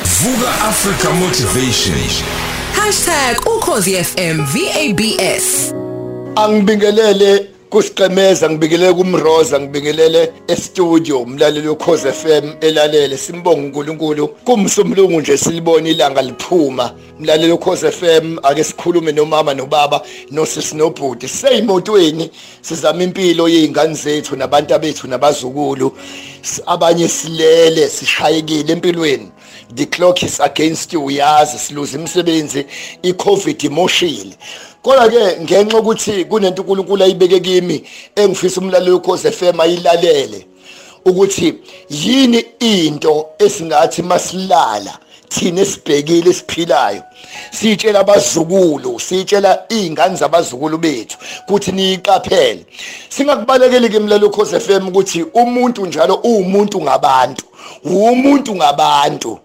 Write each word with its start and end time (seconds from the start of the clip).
Vuka 0.00 0.48
Africa 0.68 1.10
Motivation. 1.14 1.94
#ukhozifm 3.56 4.44
VABS 4.44 5.74
angibingelele 6.36 7.46
kusiqemeza 7.70 8.50
ngibingelele 8.50 8.92
kumroza 8.92 9.60
ngibingelele 9.60 10.32
e-studio 10.48 11.18
umlaleli 11.22 11.68
wekhoze 11.68 12.12
FM 12.12 12.52
elalele 12.60 13.16
simbonga 13.18 13.60
uNkulunkulu. 13.60 14.28
Kumsumlungu 14.28 15.20
nje 15.20 15.38
silibona 15.38 15.88
ilanga 15.88 16.22
liphuma. 16.22 16.92
Umlaleli 17.18 17.52
wekhoze 17.52 17.90
FM 17.90 18.38
ake 18.42 18.64
sikhulume 18.64 19.12
nomama 19.12 19.54
nobaba 19.54 20.02
nosisi 20.30 20.76
nobhuti. 20.76 21.28
Seyimotweni 21.28 22.30
sizama 22.62 23.02
impilo 23.02 23.48
yezingane 23.48 23.94
zethu 23.94 24.36
nabantu 24.36 24.78
bethu 24.78 25.06
nabazukulu. 25.08 25.92
Abanye 26.66 27.08
silele 27.08 27.88
sishayekile 27.88 28.72
empilweni. 28.72 29.28
The 29.74 29.86
clock 29.86 30.22
is 30.22 30.40
against 30.40 30.92
you 30.92 31.04
uyazi 31.04 31.58
siluza 31.58 31.98
imisebenzi 31.98 32.66
i-covid 33.02 33.64
imoshile. 33.64 34.36
Kodwa 34.82 35.08
ke 35.08 35.40
ngenxa 35.40 35.78
ukuthi 35.78 36.24
kunento 36.24 36.62
uNkulunkulu 36.62 37.04
ayibeke 37.04 37.40
kimi 37.40 37.84
engifisa 38.16 38.60
umlaleli 38.60 38.90
ukhoze 38.90 39.30
FM 39.30 39.60
ayilalele 39.60 40.46
ukuthi 41.04 41.54
yini 41.90 42.44
into 42.60 43.26
esingathi 43.38 44.02
masilala? 44.02 44.98
Thina 45.32 45.60
esibhekile 45.60 46.30
esiphilayo? 46.30 47.02
Sitshela 47.50 48.00
abazukulu 48.00 49.00
sitshela 49.00 49.64
izingane 49.68 50.16
zabazukulu 50.16 50.78
bethu 50.78 51.16
ukuthi 51.48 51.72
niyiqaphele. 51.72 52.66
Singakubalekeli 53.08 53.88
ke 53.88 53.98
mlalo 53.98 54.26
ukhoze 54.26 54.60
FM 54.60 54.88
ukuthi 54.88 55.22
umuntu 55.34 55.86
njalo 55.86 56.14
uwumuntu 56.14 56.80
ngabantu 56.82 57.44
umuntu 57.84 58.54
ngabantu. 58.54 59.38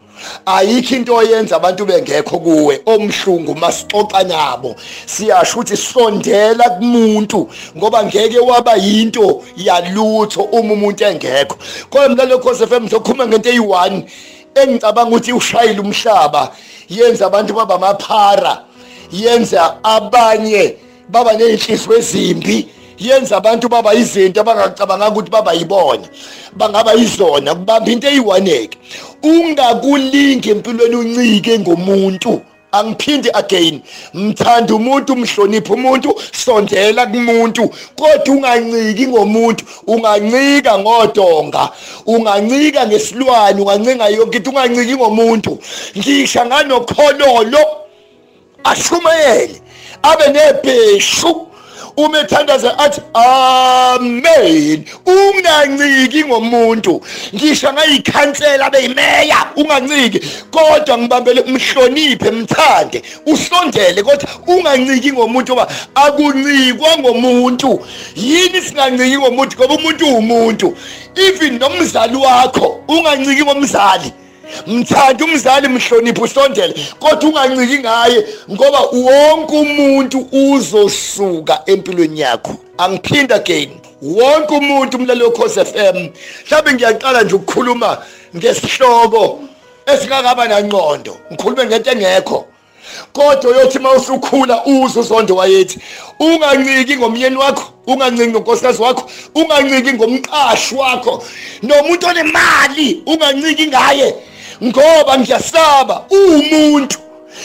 Ayikho 0.46 0.96
into 0.96 1.16
oyenza 1.16 1.56
abantu 1.56 1.86
bengekho 1.86 2.40
kuwe 2.40 2.82
omhlungu 2.86 3.56
masixoxa 3.56 4.24
nabo. 4.24 4.76
Siyasho 5.06 5.60
ukuthi 5.60 5.78
sondela 5.78 6.70
kumuntu 6.70 7.50
ngoba 7.78 8.04
ngeke 8.04 8.40
waba 8.40 8.76
yinto 8.76 9.44
yalutho 9.58 10.42
uma 10.42 10.74
umuntu 10.74 11.04
engekho. 11.04 11.58
Kodwa 11.90 12.10
mina 12.10 12.26
lokho 12.26 12.56
FM 12.56 12.84
ngizokhuluma 12.84 13.28
ngento 13.28 13.50
eyi1 13.50 14.04
engicabanga 14.64 15.10
ukuthi 15.10 15.34
ushayile 15.34 15.80
umhlaba 15.80 16.52
yenza 16.90 17.26
abantu 17.26 17.54
baba 17.54 17.76
amaphara 17.76 18.64
yenza 19.12 19.84
abanye 19.84 20.76
baba 21.10 21.34
nezinhliziyo 21.34 21.98
ezimbi 21.98 22.68
yenza 23.00 23.38
abantu 23.38 23.70
baba 23.70 23.94
izinto 23.94 24.42
abangacabanga 24.42 25.10
ukuthi 25.10 25.32
baba 25.32 25.54
yibona 25.54 26.08
bangaba 26.54 26.94
yizona 26.94 27.56
kubamba 27.56 27.92
into 27.92 28.08
eyiwaneke 28.08 28.78
ungakulingi 29.24 30.50
empilweni 30.50 30.96
uncike 30.96 31.60
ngomuntu. 31.60 32.42
Angiphindi 32.72 33.30
again. 33.34 33.82
Mthanda 34.14 34.76
umuntu 34.76 35.14
umhlonipha 35.14 35.74
umuntu 35.74 36.16
sondela 36.32 37.06
kumuntu. 37.06 37.70
Kodwa 37.96 38.36
unganciki 38.36 39.08
ngomuntu. 39.08 39.66
Ungancika 39.88 40.80
ngodonga. 40.80 41.70
Ungancika 42.06 42.88
ngesilwane. 42.88 43.62
Ungancinga 43.62 44.08
yonke 44.10 44.38
into. 44.38 44.50
Unganciki 44.50 44.96
ngomuntu. 44.96 45.60
Ngisha 45.98 46.46
nganokhololo 46.46 47.66
ashumayele. 48.64 49.62
Abe 50.04 50.28
nebheshu. 50.28 51.47
Uma 51.98 52.20
ethandaza 52.20 52.80
athi 52.80 53.02
amen. 53.14 54.86
Unganciki 55.06 56.24
ngomuntu. 56.26 57.02
Ngisho 57.36 57.74
ngayikhansela 57.74 58.70
beyimeya 58.70 59.50
unganciki. 59.56 60.20
Kodwa 60.52 60.98
ngibambele 60.98 61.42
umhloniphe 61.42 62.32
mthande 62.32 63.02
usondele 63.26 64.04
kodwa 64.04 64.30
unganciki 64.48 65.12
ngomuntu 65.12 65.54
ngoba 65.54 65.68
akuncikwa 65.96 66.98
ngomuntu. 66.98 67.86
Yini 68.16 68.62
singanciki 68.62 69.18
ngomuntu? 69.18 69.58
Ngoba 69.58 69.74
umuntu 69.74 70.06
umuntu 70.06 70.78
even 71.16 71.60
nomzali 71.60 72.16
wakho 72.16 72.84
unganciki 72.88 73.44
ngomzali. 73.44 74.14
Mthanda 74.68 75.26
umzali 75.26 75.68
mhloniphe 75.68 76.22
usondele 76.22 76.76
kodwa 77.00 77.30
unganciki 77.30 77.80
ngaye 77.80 78.28
ngoba 78.52 78.80
wonke 78.80 79.56
umuntu 79.56 80.28
uzosuka 80.32 81.62
empilweni 81.66 82.20
yakho. 82.20 82.56
Angiphinda 82.78 83.36
again. 83.36 83.70
Wonke 84.02 84.54
umuntu 84.54 84.98
umlaleli 84.98 85.24
wekhosi 85.24 85.66
FM 85.66 86.10
mhlawumbe 86.46 86.74
ngiyaqala 86.74 87.24
nje 87.24 87.36
ukukhuluma 87.36 87.98
ngesihloko 88.36 89.40
esingakaba 89.86 90.48
nangqondo 90.48 91.18
ngikhulume 91.32 91.66
ngento 91.66 91.92
engekho. 91.92 92.46
Kodwa 93.14 93.52
uyothi 93.52 93.80
mawusukhula 93.80 94.66
uzo 94.66 95.02
zondo 95.02 95.36
wayethi 95.36 95.80
unganciki 96.20 96.98
ngomyeni 96.98 97.36
wakho 97.36 97.74
unganciki 97.88 98.30
ngonkosikazi 98.30 98.82
wakho 98.82 99.10
unganciki 99.36 99.94
ngomqashi 99.94 100.76
wakho 100.76 101.24
nomuntu 101.64 102.08
onemali 102.08 103.04
unganciki 103.06 103.68
ngaye. 103.68 104.16
Ngoba 104.64 105.18
ngiyasaba 105.20 106.06
umuntu 106.10 106.98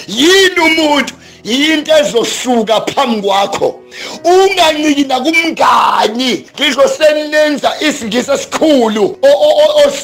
yini 0.09 0.61
umuntu? 0.61 1.15
Yinto 1.45 1.93
ezosuka 1.99 2.81
phambi 2.81 3.23
kwakho. 3.23 3.81
Unganciki 4.25 5.05
nakumngani. 5.05 6.47
Ngisho 6.55 6.89
senenza 6.89 7.73
isingisi 7.81 8.31
esikhulu. 8.31 9.19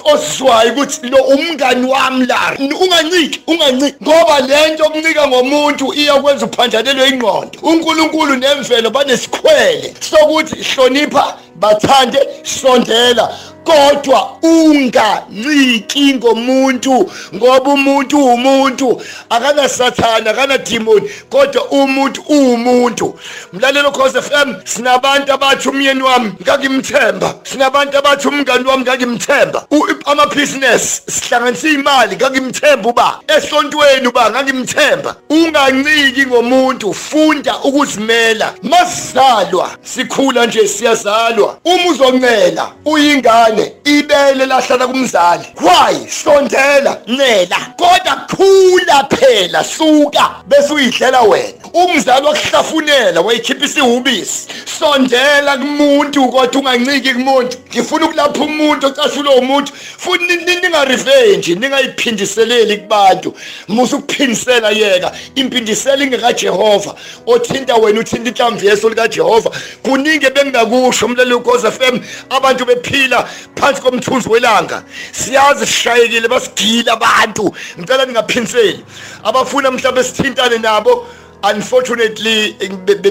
Osizwayo 0.05 0.73
ukuthi 0.73 1.09
lo 1.09 1.19
umngani 1.23 1.87
wami 1.87 2.27
la. 2.27 2.57
Unganciki 2.59 3.41
unganciki 3.47 3.97
ngoba 4.03 4.41
lento 4.41 4.85
okuncika 4.85 5.29
ngomuntu 5.29 5.95
iyakwenza 5.95 6.47
uphanjalelwe 6.47 7.09
ingqondo. 7.09 7.59
uNkulunkulu 7.63 8.37
nemvelo 8.37 8.91
banesikhwele 8.91 9.95
sokuthi 10.01 10.57
hlonipha 10.57 11.37
bathande 11.55 12.19
sondela. 12.43 13.29
Kodwa 13.69 14.39
unganciki 14.43 16.15
ngomuntu 16.15 17.11
ngoba 17.35 17.71
umuntu 17.73 18.25
umuntu 18.25 19.03
akana 19.31 19.69
sathana 19.69 20.31
akana 20.31 20.59
demon 20.59 21.03
kodwa 21.31 21.71
umuntu 21.71 22.21
umuntu 22.29 23.19
mlalelo 23.53 23.91
cause 23.91 24.23
FM 24.23 24.55
sinabantu 24.65 25.33
abathi 25.33 25.69
umyeni 25.69 26.03
wami 26.03 26.33
ngakimthemba 26.43 27.35
sinabantu 27.43 27.99
abathi 27.99 28.29
umngani 28.29 28.65
wami 28.69 28.83
ngakimthemba 28.83 29.67
ama 30.05 30.27
business 30.27 31.03
sihlanganisa 31.07 31.69
imali 31.69 32.17
ngakimthemba 32.17 32.89
uba 32.89 33.21
esontweni 33.37 34.09
uba 34.09 34.31
ngakimthemba 34.31 35.17
unganciki 35.31 36.27
ngomuntu 36.27 36.95
funda 36.95 37.59
ukuzimela. 37.59 38.55
Masizalwa 38.63 39.71
sikhula 39.83 40.47
nje 40.47 40.69
siyazalwa. 40.69 41.59
Uma 41.65 41.91
uzoncela 41.91 42.71
uyingane. 42.85 43.58
Ibele 43.85 44.47
lahlala 44.47 44.87
kumzali. 44.87 45.45
Why? 45.61 46.07
Sondela 46.09 46.99
ncela. 47.07 47.57
Kodwa 47.77 48.27
khula 48.29 49.05
phela 49.11 49.65
suka. 49.65 50.31
Bese 50.47 50.73
uyidlela 50.73 51.23
wena. 51.23 51.58
Umzali 51.85 52.27
wakuhlafunela 52.27 53.21
wayikhipha 53.21 53.65
isiwubisi 53.65 54.49
sondela 54.79 55.59
kumuntu 55.59 56.29
kodwa 56.29 56.61
unganciki 56.61 57.15
kumuntu. 57.15 57.57
Ngifuna 57.71 58.07
ukulapha 58.07 58.45
umuntu 58.45 58.87
ocashula 58.87 59.31
umuntu. 59.31 59.73
Futhi 59.99 60.37
ninga 60.37 60.85
revenge 60.85 61.55
ningayiphindiseleli 61.55 62.77
kubantu. 62.77 63.35
Musu 63.69 63.97
ukuphindisela 63.97 64.71
yeka. 64.71 65.13
Impindisela 65.35 66.05
ingeka 66.05 66.33
Jehova 66.33 66.95
othinta 67.27 67.75
wena 67.77 68.01
uthinta 68.01 68.31
inhlamvu 68.31 68.67
yeso 68.67 68.89
lika 68.89 69.09
Jehova 69.09 69.51
kuningi 69.83 70.31
bengingakusho 70.31 71.07
umlelo 71.07 71.37
uGoza 71.37 71.71
FM 71.71 71.99
abantu 72.31 72.65
bephila 72.65 73.29
phansi 73.57 73.83
komthunzi 73.83 74.29
welanga. 74.29 74.83
Siyazi 75.13 75.67
sishayekile 75.67 76.29
basigila 76.29 76.93
abantu. 76.93 77.55
Ngicela 77.79 78.07
ningaphinseli 78.07 78.85
abafuna 79.25 79.71
mhlawumbe 79.71 80.05
sithintane 80.05 80.59
nabo. 80.59 81.07
Unfortunately 81.45 82.55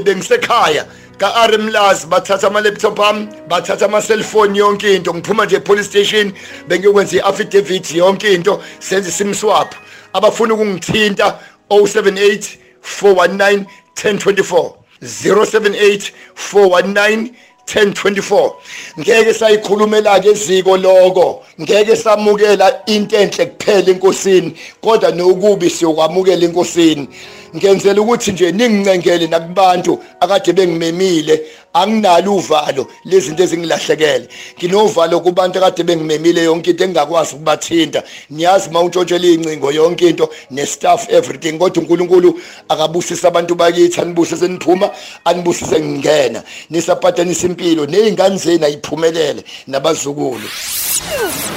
bengisekhaya. 0.04 0.86
Ka-r 1.18 1.58
mlazi 1.58 2.08
bathatha 2.08 2.48
ama-laptop 2.48 3.00
ami 3.00 3.28
bathatha 3.50 3.86
ama-cellphone 3.86 4.56
yonke 4.56 4.96
into. 4.96 5.14
Ngiphuma 5.14 5.46
nje 5.46 5.56
e-police 5.56 5.88
station 5.88 6.34
bengiyokwenza 6.68 7.18
i-affidavit 7.18 7.92
yonke 7.96 8.34
into 8.34 8.62
senze 8.80 9.12
sim 9.12 9.34
swap. 9.34 9.76
Abafuna 10.14 10.54
ukungithinta 10.54 11.40
078 11.70 12.58
419 12.82 13.66
1024 13.96 14.74
078 15.02 16.12
419 16.36 17.32
1024 17.68 18.52
ngeke 19.00 19.34
sayikhulumela 19.34 20.20
ke 20.20 20.30
eziko 20.30 20.78
lokho 20.78 21.44
ngeke 21.62 21.96
samukela 21.96 22.86
into 22.86 23.18
enhle 23.18 23.46
kuphela 23.46 23.92
enkosini 23.92 24.54
kodwa 24.82 25.12
nokubi 25.12 25.70
siyokwamukela 25.70 26.46
enkosini. 26.46 27.10
Ngenzela 27.56 28.02
ukuthi 28.02 28.32
nje 28.32 28.52
ningincengele 28.52 29.28
nakubantu 29.28 30.00
akade 30.20 30.54
bengimemile. 30.54 31.42
Anginalo 31.74 32.36
uvalo 32.36 32.88
lezinto 33.06 33.44
ezingilahlekele. 33.44 34.28
Nginovalo 34.58 35.20
kubantu 35.20 35.58
akade 35.58 35.84
bengimemile 35.84 36.44
yonke 36.44 36.70
into 36.72 36.84
engakwazi 36.84 37.36
ukubathinta. 37.36 38.04
Niyazi 38.30 38.70
mawuntshotshela 38.70 39.28
incingo 39.28 39.72
yonke 39.72 40.10
into 40.10 40.30
nestaff 40.52 41.10
everything 41.10 41.58
kodwa 41.58 41.84
uNkulunkulu 41.84 42.42
akabusisa 42.70 43.28
abantu 43.28 43.56
bakithi 43.56 44.02
anibusise 44.02 44.48
niphuma 44.48 44.90
anibusise 45.26 45.80
ngingena. 45.80 46.44
Nisaphatanisa 46.70 47.48
impilo 47.48 47.86
nezingane 47.86 48.38
zenu 48.38 48.66
ayiphumelele 48.66 49.44
nabazukulu. 49.68 50.50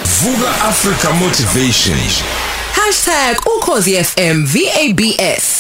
Vuka 0.05 0.51
Africa 0.65 1.09
Motivation. 1.15 1.99
#ukhozi 3.57 4.05
FM 4.05 4.45
VABS 4.45 5.60